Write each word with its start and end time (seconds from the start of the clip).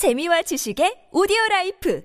재미와 0.00 0.40
지식의 0.40 1.08
오디오 1.12 1.36
라이프 1.50 2.02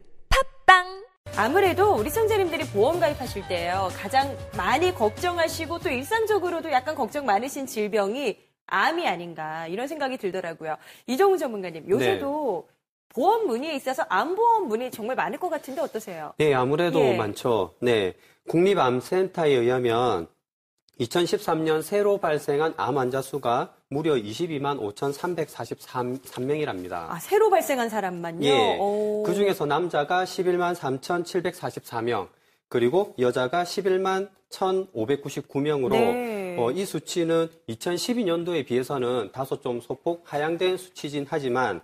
팟빵 0.66 1.06
아무래도 1.38 1.94
우리 1.96 2.12
청자님들이 2.12 2.66
보험 2.66 3.00
가입하실 3.00 3.48
때요 3.48 3.88
가장 3.96 4.38
많이 4.58 4.94
걱정하시고 4.94 5.80
또 5.80 5.90
일상적으로도 5.90 6.74
약간 6.74 6.94
걱정 6.94 7.26
많으신 7.26 7.66
질병이 7.66 8.38
암이 8.68 9.08
아닌가 9.08 9.68
이런 9.68 9.88
생각이 9.88 10.18
들더라고요. 10.18 10.76
이종훈 11.08 11.38
전문가님 11.38 11.90
요새도 11.90 12.68
보험 13.08 13.48
문의에 13.48 13.74
있어서 13.76 14.04
암 14.10 14.36
보험 14.36 14.68
문의 14.68 14.92
정말 14.92 15.16
많을 15.16 15.40
것 15.40 15.48
같은데 15.48 15.80
어떠세요? 15.80 16.34
네, 16.38 16.54
아무래도 16.54 17.00
예. 17.00 17.16
많죠. 17.16 17.76
네. 17.80 18.16
국립암센터에 18.50 19.52
의하면 19.52 20.28
2013년 21.00 21.82
새로 21.82 22.18
발생한 22.18 22.74
암 22.76 22.98
환자 22.98 23.22
수가 23.22 23.74
무려 23.90 24.14
22만 24.16 24.80
5,343명이랍니다. 24.96 26.94
아 27.10 27.20
새로 27.20 27.50
발생한 27.50 27.90
사람만요. 27.90 28.46
예. 28.46 28.78
오. 28.80 29.24
그 29.24 29.34
중에서 29.34 29.66
남자가 29.66 30.24
11만 30.24 30.76
3,744명, 30.76 32.30
그리고 32.68 33.14
여자가 33.20 33.64
11만 33.64 34.30
1,599명으로 34.50 35.90
네. 35.92 36.56
어, 36.58 36.72
이 36.72 36.86
수치는 36.86 37.50
2012년도에 37.70 38.66
비해서는 38.66 39.32
다소 39.32 39.62
좀 39.62 39.82
소폭 39.82 40.24
하향된 40.26 40.78
수치진 40.78 41.26
하지만 41.28 41.82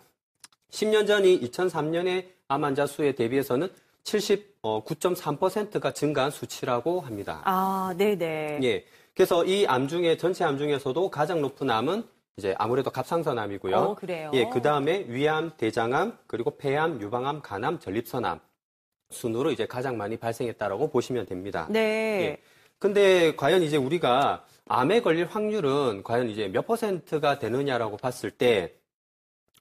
10년 0.71 1.05
전인 1.05 1.39
2003년의 1.41 2.27
암 2.47 2.63
환자 2.63 2.87
수에 2.87 3.11
대비해서는 3.13 3.69
79.3%가 4.03 5.91
증가한 5.91 6.31
수치라고 6.31 7.01
합니다. 7.01 7.41
아 7.45 7.93
네네. 7.97 8.59
예. 8.63 8.85
그래서 9.15 9.43
이 9.45 9.65
암 9.67 9.87
중에 9.87 10.17
전체 10.17 10.43
암 10.43 10.57
중에서도 10.57 11.09
가장 11.09 11.41
높은 11.41 11.69
암은 11.69 12.03
이제 12.37 12.55
아무래도 12.57 12.89
갑상선암이고요. 12.89 13.75
어, 13.75 13.95
그래요? 13.95 14.31
예, 14.33 14.47
그 14.49 14.61
다음에 14.61 15.05
위암, 15.07 15.51
대장암, 15.57 16.17
그리고 16.27 16.51
폐암, 16.57 17.01
유방암, 17.01 17.41
간암, 17.41 17.79
전립선암 17.79 18.39
순으로 19.09 19.51
이제 19.51 19.65
가장 19.65 19.97
많이 19.97 20.15
발생했다라고 20.17 20.89
보시면 20.89 21.25
됩니다. 21.25 21.67
네. 21.69 21.79
예. 21.79 22.37
근데 22.79 23.35
과연 23.35 23.61
이제 23.61 23.77
우리가 23.77 24.45
암에 24.67 25.01
걸릴 25.01 25.25
확률은 25.25 26.01
과연 26.03 26.29
이제 26.29 26.47
몇 26.47 26.65
퍼센트가 26.65 27.37
되느냐라고 27.37 27.97
봤을 27.97 28.31
때, 28.31 28.73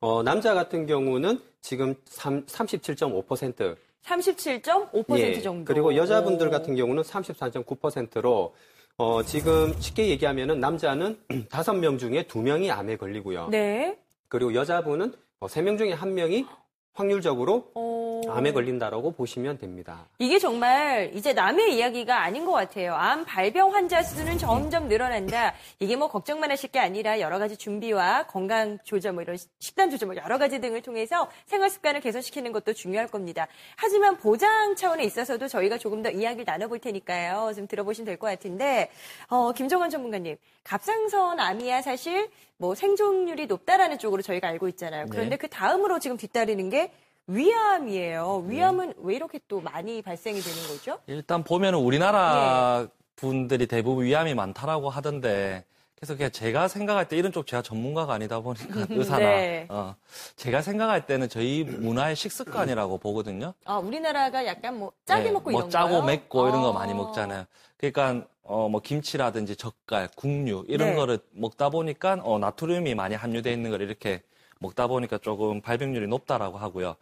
어, 0.01 0.23
남자 0.23 0.55
같은 0.55 0.87
경우는 0.87 1.43
지금 1.61 1.97
3, 2.07 2.47
37.5%, 2.47 3.77
37.5% 4.05 5.19
예, 5.19 5.41
정도. 5.41 5.65
그리고 5.75 5.97
여자분들 5.97 6.49
오. 6.49 6.51
같은 6.51 6.77
경우는 6.77 7.03
34.9%로 7.03 8.55
어, 9.01 9.23
지금 9.23 9.73
쉽게 9.81 10.09
얘기하면은 10.09 10.61
남자는 10.61 11.17
5명 11.49 11.99
중에 11.99 12.25
2명이 12.25 12.71
암에 12.71 12.99
걸리고요. 12.99 13.49
네. 13.49 13.99
그리고 14.29 14.53
여자분은 14.53 15.15
어, 15.39 15.47
3명 15.47 15.79
중에 15.79 15.95
1명이 15.95 16.47
확률적으로 16.93 17.71
어... 17.75 18.00
암에 18.31 18.53
걸린다라고 18.53 19.13
보시면 19.13 19.59
됩니다. 19.59 20.07
이게 20.19 20.39
정말 20.39 21.11
이제 21.15 21.33
남의 21.33 21.75
이야기가 21.77 22.23
아닌 22.23 22.45
것 22.45 22.53
같아요. 22.53 22.95
암 22.95 23.25
발병 23.25 23.75
환자 23.75 24.03
수는 24.03 24.39
점점 24.39 24.89
늘어난다. 24.89 25.55
이게 25.79 25.97
뭐 25.97 26.09
걱정만 26.09 26.51
하실 26.51 26.71
게 26.71 26.79
아니라 26.79 27.21
여러 27.21 27.39
가지 27.39 27.57
준비와 27.57 28.25
건강 28.27 28.79
조절, 28.85 29.13
뭐 29.13 29.23
이런 29.23 29.37
식단 29.59 29.91
조절, 29.91 30.07
뭐 30.09 30.17
여러 30.17 30.39
가지 30.39 30.61
등을 30.61 30.83
통해서 30.83 31.29
생활 31.47 31.71
습관을 31.71 32.01
개선시키는 32.01 32.53
것도 32.53 32.73
중요할 32.73 33.09
겁니다. 33.09 33.47
하지만 33.77 34.17
보장 34.17 34.75
차원에 34.77 35.05
있어서도 35.05 35.49
저희가 35.49 35.79
조금 35.79 36.03
더 36.03 36.11
이야기를 36.11 36.45
나눠볼 36.47 36.79
테니까요. 36.79 37.53
좀 37.55 37.67
들어보시면 37.67 38.07
될 38.07 38.17
것 38.21 38.27
같은데, 38.27 38.91
어, 39.29 39.53
김정환 39.53 39.89
전문가님, 39.91 40.37
갑상선 40.65 41.41
암이야 41.41 41.83
사실 41.83 42.29
뭐 42.59 42.75
생존율이 42.75 43.47
높다라는 43.47 43.99
쪽으로 43.99 44.21
저희가 44.23 44.49
알고 44.49 44.69
있잖아요. 44.69 45.07
그런데 45.11 45.31
네. 45.31 45.37
그 45.39 45.49
다음으로 45.49 45.99
지금 45.99 46.17
뒤따르는 46.19 46.69
게 46.69 46.93
위암이에요. 47.31 48.45
위암은 48.47 48.95
왜 48.99 49.15
이렇게 49.15 49.39
또 49.47 49.61
많이 49.61 50.03
발생이 50.03 50.41
되는 50.41 50.69
거죠? 50.69 50.99
일단 51.07 51.45
보면은 51.45 51.79
우리나라 51.79 52.83
예. 52.85 52.89
분들이 53.17 53.67
대부분 53.67 54.05
위암이 54.05 54.35
많다라고 54.35 54.91
하던데 54.91 55.65
그래서 55.95 56.17
그냥 56.17 56.31
제가 56.33 56.67
생각할 56.67 57.07
때 57.09 57.17
이런 57.17 57.31
쪽 57.31 57.47
제가 57.47 57.63
전문가가 57.63 58.15
아니다 58.15 58.41
보니까 58.41 58.87
의사나 58.91 59.19
네. 59.19 59.67
어, 59.69 59.95
제가 60.37 60.63
생각할 60.63 61.07
때는 61.07 61.29
저희 61.29 61.63
문화의 61.63 62.17
식습관이라고 62.17 62.99
보거든요. 62.99 63.53
아, 63.65 63.77
우리나라가 63.77 64.45
약간 64.47 64.79
뭐 64.79 64.93
짜게 65.05 65.25
네, 65.25 65.31
먹고 65.31 65.51
뭐 65.51 65.61
이런 65.61 65.71
짜고 65.71 65.89
거요? 65.91 66.03
맵고 66.05 66.49
이런 66.49 66.63
거 66.63 66.71
아. 66.71 66.73
많이 66.73 66.95
먹잖아요. 66.95 67.45
그러니까 67.77 68.27
어 68.43 68.69
뭐 68.69 68.81
김치라든지 68.81 69.55
젓갈, 69.55 70.09
국류 70.17 70.65
이런 70.67 70.91
네. 70.91 70.95
거를 70.97 71.21
먹다 71.31 71.69
보니까 71.71 72.19
어 72.25 72.39
나트륨이 72.41 72.95
많이 72.97 73.15
함유되어 73.15 73.53
있는 73.53 73.71
걸 73.71 73.83
이렇게 73.83 74.23
먹다 74.61 74.87
보니까 74.87 75.19
조금 75.19 75.61
발병률이 75.63 76.07
높다라고 76.07 76.59
하고요. 76.59 76.97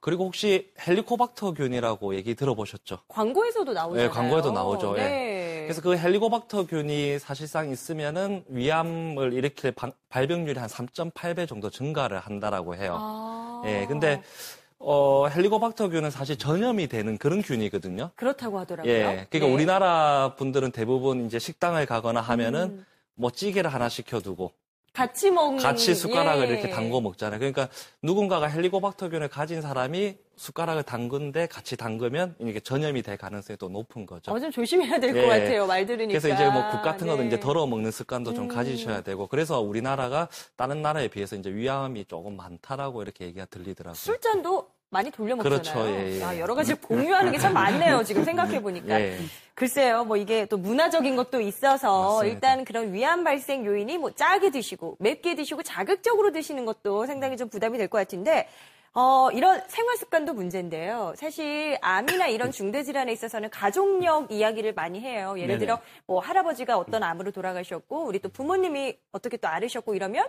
그리고 0.00 0.24
혹시 0.26 0.72
헬리코박터균이라고 0.86 2.14
얘기 2.16 2.34
들어보셨죠? 2.34 2.98
광고에서도 3.08 3.72
나오잖아요. 3.72 4.08
네, 4.08 4.12
광고에도 4.12 4.50
나오죠. 4.50 4.94
예. 4.98 5.02
네. 5.02 5.60
그래서 5.64 5.80
그 5.80 5.96
헬리코박터균이 5.96 7.20
사실상 7.20 7.70
있으면은 7.70 8.44
위암을 8.48 9.32
일으킬 9.32 9.70
방- 9.72 9.92
발병률이 10.08 10.58
한 10.58 10.68
3.8배 10.68 11.48
정도 11.48 11.70
증가를 11.70 12.18
한다라고 12.18 12.74
해요. 12.74 12.96
아. 13.00 13.62
예, 13.64 13.86
근데 13.86 14.20
어, 14.80 15.28
헬리코박터균은 15.28 16.10
사실 16.10 16.36
전염이 16.36 16.88
되는 16.88 17.16
그런 17.16 17.42
균이거든요. 17.42 18.10
그렇다고 18.16 18.58
하더라고요. 18.58 18.92
예, 18.92 19.26
그러니까 19.30 19.38
네. 19.38 19.52
우리나라 19.54 20.34
분들은 20.36 20.72
대부분 20.72 21.24
이제 21.26 21.38
식당을 21.38 21.86
가거나 21.86 22.20
하면은 22.20 22.60
음. 22.64 22.86
뭐 23.14 23.30
찌개를 23.30 23.72
하나 23.72 23.88
시켜두고 23.88 24.50
같이 24.94 25.28
먹는 25.30 25.60
같이 25.60 25.92
숟가락을 25.92 26.48
예. 26.48 26.52
이렇게 26.52 26.70
담궈 26.70 27.00
먹잖아요. 27.00 27.40
그러니까 27.40 27.68
누군가가 28.00 28.46
헬리코박터균을 28.46 29.28
가진 29.28 29.60
사람이 29.60 30.16
숟가락을 30.36 30.84
담근데 30.84 31.48
같이 31.48 31.76
담그면 31.76 32.36
이게 32.40 32.60
전염이 32.60 33.02
될 33.02 33.16
가능성이 33.16 33.56
또 33.56 33.68
높은 33.68 34.06
거죠. 34.06 34.30
어, 34.32 34.38
좀 34.38 34.52
조심해야 34.52 35.00
될것 35.00 35.22
예. 35.24 35.26
같아요. 35.26 35.66
말 35.66 35.84
들으니까. 35.84 36.18
그래서 36.20 36.28
이제 36.32 36.48
뭐 36.48 36.70
국 36.70 36.82
같은 36.82 37.06
거는 37.08 37.24
네. 37.24 37.26
이제 37.28 37.40
덜어 37.40 37.66
먹는 37.66 37.90
습관도 37.90 38.34
좀 38.34 38.44
음. 38.44 38.48
가지셔야 38.48 39.00
되고 39.02 39.26
그래서 39.26 39.60
우리나라가 39.60 40.28
다른 40.56 40.80
나라에 40.80 41.08
비해서 41.08 41.34
이제 41.36 41.50
위암이 41.52 42.04
조금 42.06 42.36
많다라고 42.36 43.02
이렇게 43.02 43.24
얘기가 43.26 43.46
들리더라고요. 43.46 43.94
술잔도 43.94 44.68
많이 44.94 45.10
돌려 45.10 45.34
먹잖아요. 45.36 45.60
그렇죠, 45.60 45.86
예, 45.88 46.18
예. 46.18 46.22
아, 46.24 46.38
여러 46.38 46.54
가지 46.54 46.72
공유하는 46.74 47.32
게 47.32 47.38
참 47.38 47.52
많네요. 47.52 48.02
지금 48.04 48.24
생각해 48.24 48.62
보니까. 48.62 48.98
예. 49.00 49.18
글쎄요, 49.54 50.04
뭐 50.04 50.16
이게 50.16 50.46
또 50.46 50.56
문화적인 50.56 51.16
것도 51.16 51.40
있어서 51.40 52.14
맞습니다. 52.16 52.24
일단 52.34 52.64
그런 52.64 52.92
위암 52.92 53.22
발생 53.24 53.64
요인이 53.66 53.98
뭐 53.98 54.10
짜게 54.12 54.50
드시고 54.50 54.96
맵게 55.00 55.34
드시고 55.34 55.62
자극적으로 55.64 56.32
드시는 56.32 56.64
것도 56.64 57.06
상당히 57.06 57.36
좀 57.36 57.48
부담이 57.48 57.76
될 57.76 57.88
것 57.88 57.98
같은데 57.98 58.48
어, 58.96 59.28
이런 59.32 59.60
생활 59.66 59.96
습관도 59.96 60.34
문제인데요. 60.34 61.14
사실 61.16 61.76
암이나 61.82 62.28
이런 62.28 62.52
중대 62.52 62.84
질환에 62.84 63.10
있어서는 63.12 63.50
가족력 63.50 64.30
이야기를 64.30 64.72
많이 64.74 65.00
해요. 65.00 65.34
예를 65.36 65.48
네네. 65.48 65.58
들어 65.58 65.80
뭐 66.06 66.20
할아버지가 66.20 66.78
어떤 66.78 67.02
암으로 67.02 67.32
돌아가셨고 67.32 68.04
우리 68.06 68.20
또 68.20 68.28
부모님이 68.28 68.96
어떻게 69.10 69.36
또 69.36 69.48
앓으셨고 69.48 69.96
이러면 69.96 70.24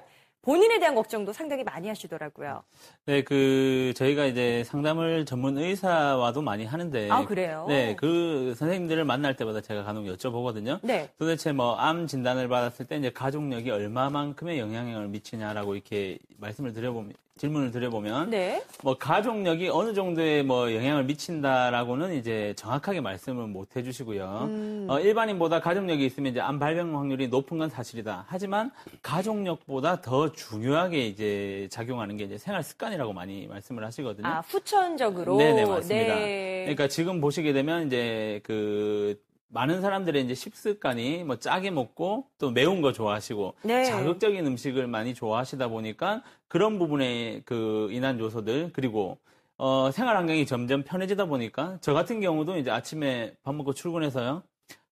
본인에 0.45 0.78
대한 0.78 0.94
걱정도 0.94 1.33
상당히 1.33 1.63
많이 1.63 1.88
하시더라고요. 1.88 2.61
네, 3.07 3.23
그 3.23 3.94
저희가 3.95 4.25
이제 4.25 4.63
상담을 4.66 5.25
전문 5.25 5.57
의사와도 5.57 6.44
많이 6.44 6.66
하는데 6.66 7.09
아, 7.09 7.25
그래요? 7.25 7.66
네, 7.67 7.95
그 7.95 8.53
선생님들을 8.55 9.03
만날 9.05 9.35
때마다 9.35 9.59
제가 9.61 9.84
간혹 9.84 10.05
여쭤보거든요. 10.05 10.79
네. 10.84 11.09
도대체 11.17 11.51
뭐 11.51 11.75
암 11.79 12.05
진단을 12.05 12.47
받았을 12.47 12.85
때 12.85 12.95
이제 12.97 13.09
가족력이 13.09 13.72
얼마만큼의 13.72 14.59
영향을 14.59 15.07
미치냐라고 15.07 15.73
이렇게 15.73 16.19
말씀을 16.38 16.73
드려보면 16.73 17.13
질문을 17.38 17.72
드려보면 17.72 18.29
네. 18.29 18.63
뭐 18.81 18.97
가족력이 18.97 19.68
어느 19.68 19.94
정도의 19.94 20.44
뭐 20.44 20.73
영향을 20.73 21.03
미친다라고는 21.03 22.13
이제 22.13 22.53
정확하게 22.56 23.01
말씀을 23.01 23.47
못 23.47 23.75
해주시고요. 23.75 24.47
음. 24.50 24.88
어, 24.90 25.01
일반인보다 25.01 25.59
가족력이 25.59 26.06
있으면 26.06 26.31
이제 26.31 26.40
암 26.40 26.59
발병 26.59 26.97
확률이 26.97 27.28
높은 27.28 27.57
건 27.57 27.69
사실이다. 27.69 28.23
하지만 28.29 28.72
가족력보다 29.01 30.00
더 30.01 30.31
중요하게 30.31 31.07
이제 31.07 31.68
작용하는 31.69 32.16
게 32.16 32.23
이제 32.23 32.38
생활 32.38 32.63
습관이라고 32.63 33.12
많이 33.12 33.47
말씀을 33.47 33.84
하시거든요. 33.84 34.28
아, 34.28 34.40
후천적으로. 34.40 35.35
네네 35.35 35.66
맞습니다. 35.66 36.16
네. 36.16 36.61
그러니까 36.61 36.88
지금 36.88 37.20
보시게 37.20 37.52
되면 37.52 37.88
이제 37.88 38.40
그 38.46 39.20
많은 39.47 39.81
사람들의 39.81 40.23
이제 40.23 40.33
식습관이 40.33 41.23
뭐 41.23 41.37
짜게 41.37 41.71
먹고 41.71 42.27
또 42.37 42.51
매운 42.51 42.81
거 42.81 42.91
좋아하시고 42.91 43.55
네. 43.63 43.85
자극적인 43.85 44.45
음식을 44.45 44.87
많이 44.87 45.13
좋아하시다 45.13 45.67
보니까 45.69 46.23
그런 46.47 46.77
부분에 46.79 47.41
그 47.45 47.89
인한 47.91 48.19
요소들 48.19 48.71
그리고 48.73 49.17
어, 49.57 49.89
생활 49.91 50.17
환경이 50.17 50.45
점점 50.45 50.83
편해지다 50.83 51.25
보니까 51.25 51.77
저 51.81 51.93
같은 51.93 52.19
경우도 52.19 52.57
이제 52.57 52.71
아침에 52.71 53.35
밥 53.43 53.55
먹고 53.55 53.73
출근해서요 53.73 54.43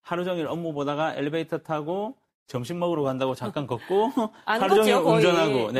하루 0.01 0.23
종일 0.23 0.47
업무 0.47 0.73
보다가 0.73 1.15
엘리베이터 1.15 1.57
타고 1.57 2.15
점심 2.47 2.79
먹으러 2.79 3.03
간다고 3.03 3.35
잠깐 3.35 3.67
걷고 3.67 4.11
안 4.45 4.61
하루 4.61 4.75
종일 4.75 5.01
거의. 5.01 5.15
운전하고 5.15 5.71
네. 5.71 5.79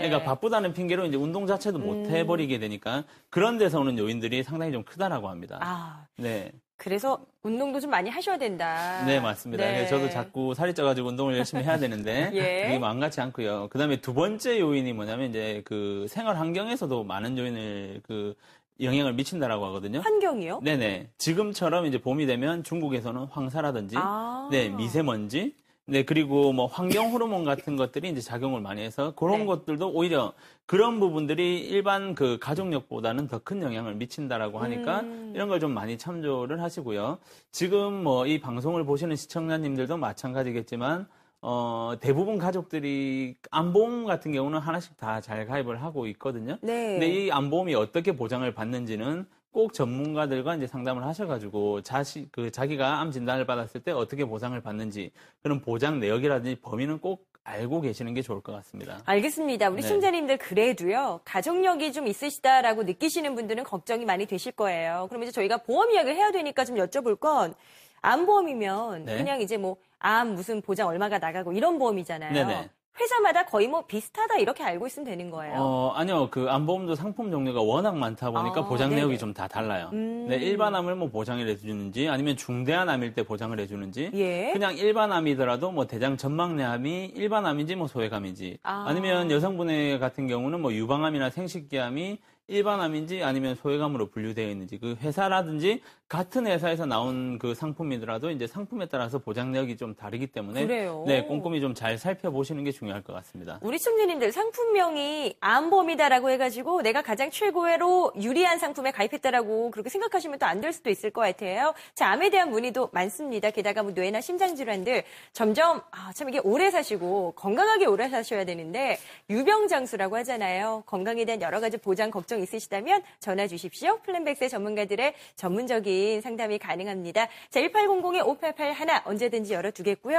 네. 0.00 0.08
그러니까 0.08 0.24
바쁘다는 0.30 0.72
핑계로 0.72 1.06
이제 1.06 1.16
운동 1.16 1.46
자체도 1.46 1.78
못 1.78 2.06
음. 2.06 2.10
해버리게 2.10 2.58
되니까 2.58 3.04
그런 3.30 3.58
데서 3.58 3.80
오는 3.80 3.98
요인들이 3.98 4.42
상당히 4.42 4.72
좀 4.72 4.82
크다라고 4.84 5.28
합니다. 5.28 5.58
아, 5.60 6.06
네. 6.16 6.52
그래서 6.76 7.24
운동도 7.42 7.80
좀 7.80 7.90
많이 7.90 8.10
하셔야 8.10 8.36
된다. 8.36 9.04
네, 9.06 9.20
맞습니다. 9.20 9.64
네. 9.64 9.74
그래서 9.74 9.96
저도 9.96 10.10
자꾸 10.10 10.54
살이 10.54 10.74
쪄가지고 10.74 11.08
운동을 11.08 11.36
열심히 11.36 11.62
해야 11.62 11.78
되는데 11.78 12.30
예. 12.34 12.66
그게 12.66 12.78
만같지 12.78 13.20
않고요. 13.20 13.68
그 13.70 13.78
다음에 13.78 14.00
두 14.00 14.14
번째 14.14 14.58
요인이 14.58 14.92
뭐냐면 14.92 15.30
이제 15.30 15.62
그 15.64 16.06
생활 16.08 16.38
환경에서도 16.38 17.04
많은 17.04 17.38
요인을 17.38 18.02
그 18.06 18.34
영향을 18.80 19.12
미친다라고 19.12 19.64
하거든요. 19.66 20.00
환경이요? 20.00 20.60
네네. 20.62 21.10
지금처럼 21.16 21.86
이제 21.86 22.00
봄이 22.00 22.26
되면 22.26 22.64
중국에서는 22.64 23.26
황사라든지, 23.30 23.94
아. 23.98 24.48
네, 24.50 24.68
미세먼지, 24.70 25.54
네, 25.86 26.02
그리고 26.02 26.54
뭐 26.54 26.64
환경 26.66 27.12
호르몬 27.12 27.44
같은 27.44 27.76
것들이 27.76 28.08
이제 28.08 28.22
작용을 28.22 28.62
많이 28.62 28.80
해서 28.80 29.12
그런 29.16 29.40
네. 29.40 29.44
것들도 29.44 29.90
오히려 29.92 30.32
그런 30.64 30.98
부분들이 30.98 31.60
일반 31.60 32.14
그 32.14 32.38
가족력보다는 32.40 33.28
더 33.28 33.38
큰 33.44 33.60
영향을 33.60 33.94
미친다라고 33.94 34.60
하니까 34.60 35.00
음. 35.00 35.32
이런 35.34 35.48
걸 35.48 35.60
좀 35.60 35.72
많이 35.74 35.98
참조를 35.98 36.62
하시고요. 36.62 37.18
지금 37.52 38.02
뭐 38.02 38.26
이 38.26 38.40
방송을 38.40 38.84
보시는 38.84 39.14
시청자님들도 39.16 39.98
마찬가지겠지만 39.98 41.06
어, 41.42 41.92
대부분 42.00 42.38
가족들이 42.38 43.36
안보험 43.50 44.06
같은 44.06 44.32
경우는 44.32 44.60
하나씩 44.60 44.96
다 44.96 45.20
잘 45.20 45.46
가입을 45.46 45.82
하고 45.82 46.06
있거든요. 46.06 46.56
네. 46.62 46.98
근데 46.98 47.08
이 47.26 47.30
안보험이 47.30 47.74
어떻게 47.74 48.16
보장을 48.16 48.50
받는지는 48.54 49.26
꼭 49.54 49.72
전문가들과 49.72 50.56
이제 50.56 50.66
상담을 50.66 51.04
하셔가지고 51.04 51.80
자시 51.80 52.28
그 52.30 52.50
자기가 52.50 53.00
암 53.00 53.10
진단을 53.10 53.46
받았을 53.46 53.80
때 53.82 53.92
어떻게 53.92 54.26
보상을 54.26 54.60
받는지 54.60 55.12
그런 55.42 55.60
보장 55.60 56.00
내역이라든지 56.00 56.60
범위는 56.60 56.98
꼭 56.98 57.26
알고 57.44 57.80
계시는 57.80 58.12
게 58.14 58.20
좋을 58.20 58.40
것 58.42 58.52
같습니다. 58.52 59.00
알겠습니다. 59.06 59.68
우리 59.68 59.76
네. 59.76 59.82
시청자님들 59.82 60.38
그래도요 60.38 61.20
가족력이 61.24 61.92
좀 61.92 62.06
있으시다라고 62.06 62.82
느끼시는 62.82 63.34
분들은 63.34 63.64
걱정이 63.64 64.04
많이 64.04 64.26
되실 64.26 64.52
거예요. 64.52 65.06
그럼 65.08 65.22
이제 65.22 65.32
저희가 65.32 65.58
보험 65.58 65.90
이야기를 65.90 66.16
해야 66.16 66.30
되니까 66.32 66.64
좀 66.64 66.76
여쭤볼 66.76 67.20
건 67.20 67.54
암보험이면 68.02 69.04
네. 69.06 69.16
그냥 69.16 69.40
이제 69.40 69.56
뭐 69.56 69.76
암 70.04 70.34
무슨 70.34 70.60
보장 70.60 70.88
얼마가 70.88 71.18
나가고 71.18 71.54
이런 71.54 71.78
보험이잖아요. 71.78 72.32
네네. 72.34 72.68
회사마다 72.98 73.44
거의 73.44 73.66
뭐 73.68 73.82
비슷하다 73.86 74.36
이렇게 74.38 74.62
알고 74.62 74.86
있으면 74.86 75.04
되는 75.06 75.30
거예요. 75.30 75.54
어, 75.58 75.92
아니요. 75.96 76.28
그 76.30 76.48
안보험도 76.48 76.94
상품 76.94 77.30
종류가 77.30 77.60
워낙 77.60 77.96
많다 77.96 78.30
보니까 78.30 78.60
아, 78.60 78.64
보장. 78.64 78.90
내역이 78.90 79.18
좀 79.18 79.34
다 79.34 79.48
달라요. 79.48 79.90
음. 79.92 80.26
네, 80.28 80.36
일반 80.36 80.74
암을 80.76 80.94
뭐 80.94 81.08
보장을 81.08 81.46
해주는지 81.48 82.08
아니면 82.08 82.36
중대한 82.36 82.88
암일 82.88 83.14
때 83.14 83.24
보장을 83.24 83.58
해주는지 83.58 84.10
예. 84.14 84.50
그냥 84.52 84.76
일반 84.76 85.10
암이더라도 85.10 85.72
뭐 85.72 85.86
대장 85.86 86.16
전막내암이 86.16 87.12
일반 87.16 87.44
암인지 87.46 87.74
뭐 87.74 87.88
소외감인지 87.88 88.58
아. 88.62 88.84
아. 88.86 88.92
니면 88.92 89.30
여성분의 89.32 89.98
같은 89.98 90.28
경우는 90.28 90.60
뭐 90.60 90.72
유방암이나 90.72 91.30
생식기암이 91.30 92.18
일반 92.46 92.80
암인지 92.80 93.22
아니면 93.22 93.54
소외감으로 93.54 94.10
분류되어 94.10 94.48
있는지 94.50 94.78
그 94.78 94.96
회사라든지 95.00 95.80
같은 96.08 96.46
회사에서 96.46 96.84
나온 96.84 97.38
그 97.38 97.54
상품이더라도 97.54 98.30
이제 98.30 98.46
상품에 98.46 98.86
따라서 98.86 99.18
보장 99.18 99.50
내역이 99.50 99.78
좀 99.78 99.94
다르기 99.94 100.26
때문에 100.26 100.66
그래요? 100.66 101.04
네 101.06 101.24
꼼꼼히 101.24 101.60
좀 101.60 101.74
잘 101.74 101.98
살펴보시는 101.98 102.62
게 102.62 102.70
중요할 102.70 103.02
것 103.02 103.12
같습니다. 103.14 103.58
우리 103.62 103.78
시청자님들 103.78 104.30
상품명이 104.30 105.36
암보험이다라고 105.40 106.30
해가지고 106.30 106.82
내가 106.82 107.02
가장 107.02 107.30
최고로 107.30 108.12
유리한 108.20 108.58
상품에 108.58 108.90
가입했다라고 108.92 109.70
그렇게 109.70 109.88
생각하시면 109.88 110.38
또 110.38 110.46
안 110.46 110.60
될 110.60 110.72
수도 110.72 110.88
있을 110.90 111.10
것 111.10 111.22
같아요. 111.22 111.74
자, 111.94 112.10
암에 112.12 112.30
대한 112.30 112.50
문의도 112.50 112.90
많습니다. 112.92 113.50
게다가 113.50 113.82
뭐 113.82 113.92
뇌나 113.92 114.20
심장 114.20 114.54
질환들 114.54 115.02
점점 115.32 115.80
아, 115.90 116.12
참 116.14 116.28
이게 116.28 116.38
오래 116.44 116.70
사시고 116.70 117.32
건강하게 117.36 117.86
오래 117.86 118.08
사셔야 118.08 118.44
되는데 118.44 118.98
유병장수라고 119.30 120.16
하잖아요. 120.18 120.84
건강에 120.86 121.24
대한 121.24 121.40
여러 121.42 121.58
가지 121.60 121.76
보장 121.76 122.10
걱정 122.10 122.33
있으시다면 122.40 123.02
전화 123.20 123.46
주십시오. 123.46 123.98
플랜백스의 124.02 124.50
전문가들의 124.50 125.14
전문적인 125.36 126.20
상담이 126.20 126.58
가능합니다. 126.58 127.28
자, 127.50 127.60
1800-5881 127.60 129.06
언제든지 129.06 129.54
열어두겠고요. 129.54 130.12